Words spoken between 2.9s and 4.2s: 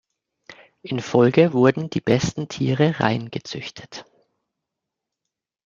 rein gezüchtet.